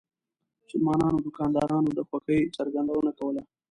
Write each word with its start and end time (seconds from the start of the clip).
مسلمانو 0.63 1.23
دکاندارانو 1.27 1.89
د 1.97 1.99
خوښۍ 2.09 2.39
څرګندونه 2.57 3.11
کوله. 3.19 3.41